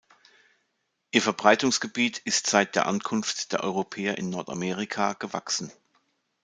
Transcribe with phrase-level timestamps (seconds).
[1.11, 5.71] Ihr Verbreitungsgebiet ist seit der Ankunft der Europäer in Nordamerika gewachsen.